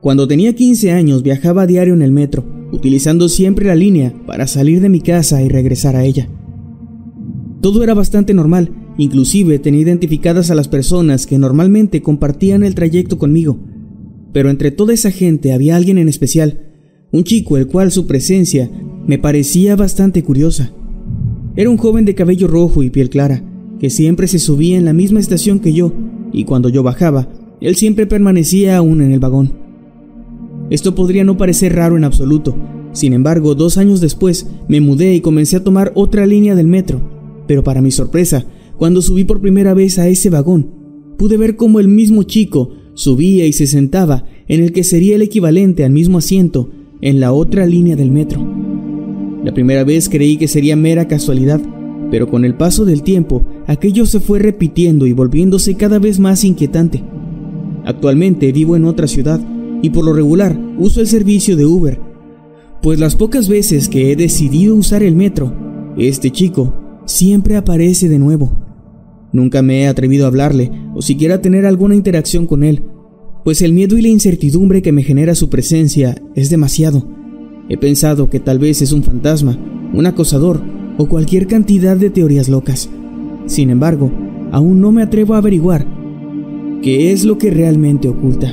Cuando 0.00 0.26
tenía 0.26 0.54
15 0.54 0.92
años 0.92 1.22
viajaba 1.22 1.62
a 1.62 1.66
diario 1.66 1.92
en 1.92 2.00
el 2.00 2.10
metro, 2.10 2.42
utilizando 2.72 3.28
siempre 3.28 3.66
la 3.66 3.74
línea 3.74 4.14
para 4.26 4.46
salir 4.46 4.80
de 4.80 4.88
mi 4.88 5.02
casa 5.02 5.42
y 5.42 5.48
regresar 5.48 5.94
a 5.94 6.04
ella. 6.04 6.26
Todo 7.60 7.84
era 7.84 7.92
bastante 7.92 8.32
normal, 8.32 8.72
inclusive 8.96 9.58
tenía 9.58 9.82
identificadas 9.82 10.50
a 10.50 10.54
las 10.54 10.68
personas 10.68 11.26
que 11.26 11.38
normalmente 11.38 12.00
compartían 12.00 12.62
el 12.64 12.74
trayecto 12.74 13.18
conmigo, 13.18 13.58
pero 14.32 14.48
entre 14.48 14.70
toda 14.70 14.94
esa 14.94 15.10
gente 15.10 15.52
había 15.52 15.76
alguien 15.76 15.98
en 15.98 16.08
especial, 16.08 16.60
un 17.12 17.24
chico 17.24 17.58
el 17.58 17.66
cual 17.66 17.92
su 17.92 18.06
presencia 18.06 18.70
me 19.06 19.18
parecía 19.18 19.76
bastante 19.76 20.22
curiosa. 20.22 20.72
Era 21.56 21.68
un 21.68 21.76
joven 21.76 22.06
de 22.06 22.14
cabello 22.14 22.48
rojo 22.48 22.82
y 22.82 22.88
piel 22.88 23.10
clara, 23.10 23.44
que 23.78 23.90
siempre 23.90 24.28
se 24.28 24.38
subía 24.38 24.78
en 24.78 24.86
la 24.86 24.94
misma 24.94 25.20
estación 25.20 25.60
que 25.60 25.74
yo, 25.74 25.92
y 26.32 26.44
cuando 26.44 26.70
yo 26.70 26.82
bajaba, 26.82 27.28
él 27.60 27.76
siempre 27.76 28.06
permanecía 28.06 28.78
aún 28.78 29.02
en 29.02 29.12
el 29.12 29.20
vagón. 29.20 29.59
Esto 30.70 30.94
podría 30.94 31.24
no 31.24 31.36
parecer 31.36 31.74
raro 31.74 31.96
en 31.96 32.04
absoluto. 32.04 32.56
Sin 32.92 33.12
embargo, 33.12 33.54
dos 33.54 33.76
años 33.76 34.00
después 34.00 34.48
me 34.68 34.80
mudé 34.80 35.14
y 35.14 35.20
comencé 35.20 35.56
a 35.56 35.64
tomar 35.64 35.92
otra 35.94 36.26
línea 36.26 36.54
del 36.54 36.68
metro. 36.68 37.00
Pero 37.46 37.64
para 37.64 37.82
mi 37.82 37.90
sorpresa, 37.90 38.46
cuando 38.78 39.02
subí 39.02 39.24
por 39.24 39.40
primera 39.40 39.74
vez 39.74 39.98
a 39.98 40.08
ese 40.08 40.30
vagón, 40.30 40.70
pude 41.18 41.36
ver 41.36 41.56
cómo 41.56 41.80
el 41.80 41.88
mismo 41.88 42.22
chico 42.22 42.70
subía 42.94 43.46
y 43.46 43.52
se 43.52 43.66
sentaba 43.66 44.24
en 44.48 44.62
el 44.62 44.72
que 44.72 44.84
sería 44.84 45.16
el 45.16 45.22
equivalente 45.22 45.84
al 45.84 45.90
mismo 45.90 46.18
asiento 46.18 46.70
en 47.00 47.20
la 47.20 47.32
otra 47.32 47.66
línea 47.66 47.96
del 47.96 48.10
metro. 48.10 48.46
La 49.44 49.52
primera 49.52 49.84
vez 49.84 50.08
creí 50.08 50.36
que 50.36 50.48
sería 50.48 50.76
mera 50.76 51.08
casualidad, 51.08 51.60
pero 52.10 52.28
con 52.28 52.44
el 52.44 52.54
paso 52.54 52.84
del 52.84 53.02
tiempo 53.02 53.44
aquello 53.66 54.06
se 54.06 54.20
fue 54.20 54.38
repitiendo 54.38 55.06
y 55.06 55.12
volviéndose 55.12 55.76
cada 55.76 55.98
vez 55.98 56.18
más 56.18 56.44
inquietante. 56.44 57.02
Actualmente 57.84 58.52
vivo 58.52 58.76
en 58.76 58.84
otra 58.84 59.06
ciudad 59.06 59.40
y 59.82 59.90
por 59.90 60.04
lo 60.04 60.12
regular 60.12 60.58
uso 60.78 61.00
el 61.00 61.06
servicio 61.06 61.56
de 61.56 61.66
Uber, 61.66 62.00
pues 62.82 62.98
las 62.98 63.16
pocas 63.16 63.48
veces 63.48 63.88
que 63.88 64.10
he 64.10 64.16
decidido 64.16 64.74
usar 64.74 65.02
el 65.02 65.14
metro, 65.14 65.52
este 65.96 66.30
chico 66.30 66.74
siempre 67.04 67.56
aparece 67.56 68.08
de 68.08 68.18
nuevo. 68.18 68.52
Nunca 69.32 69.62
me 69.62 69.82
he 69.82 69.86
atrevido 69.86 70.24
a 70.24 70.28
hablarle 70.28 70.70
o 70.94 71.02
siquiera 71.02 71.40
tener 71.40 71.66
alguna 71.66 71.94
interacción 71.94 72.46
con 72.46 72.64
él, 72.64 72.82
pues 73.44 73.62
el 73.62 73.72
miedo 73.72 73.96
y 73.96 74.02
la 74.02 74.08
incertidumbre 74.08 74.82
que 74.82 74.92
me 74.92 75.02
genera 75.02 75.34
su 75.34 75.50
presencia 75.50 76.20
es 76.34 76.50
demasiado. 76.50 77.06
He 77.68 77.76
pensado 77.76 78.30
que 78.30 78.40
tal 78.40 78.58
vez 78.58 78.82
es 78.82 78.92
un 78.92 79.02
fantasma, 79.02 79.58
un 79.92 80.06
acosador 80.06 80.60
o 80.98 81.06
cualquier 81.06 81.46
cantidad 81.46 81.96
de 81.96 82.10
teorías 82.10 82.48
locas. 82.48 82.88
Sin 83.46 83.70
embargo, 83.70 84.10
aún 84.52 84.80
no 84.80 84.92
me 84.92 85.02
atrevo 85.02 85.34
a 85.34 85.38
averiguar 85.38 85.86
qué 86.82 87.12
es 87.12 87.24
lo 87.24 87.38
que 87.38 87.50
realmente 87.50 88.08
oculta. 88.08 88.52